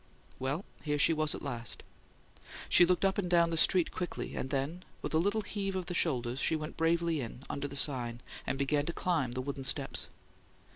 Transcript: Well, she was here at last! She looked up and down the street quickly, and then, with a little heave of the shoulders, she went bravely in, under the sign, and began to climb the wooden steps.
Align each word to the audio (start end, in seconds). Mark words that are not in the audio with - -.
Well, 0.39 0.65
she 0.97 1.13
was 1.13 1.31
here 1.33 1.37
at 1.37 1.43
last! 1.43 1.83
She 2.69 2.87
looked 2.87 3.05
up 3.05 3.19
and 3.19 3.29
down 3.29 3.51
the 3.51 3.55
street 3.55 3.91
quickly, 3.91 4.35
and 4.35 4.49
then, 4.49 4.83
with 5.03 5.13
a 5.13 5.19
little 5.19 5.41
heave 5.41 5.75
of 5.75 5.85
the 5.85 5.93
shoulders, 5.93 6.39
she 6.39 6.55
went 6.55 6.75
bravely 6.75 7.21
in, 7.21 7.43
under 7.51 7.67
the 7.67 7.75
sign, 7.75 8.21
and 8.47 8.57
began 8.57 8.87
to 8.87 8.93
climb 8.93 9.33
the 9.33 9.41
wooden 9.41 9.63
steps. 9.63 10.07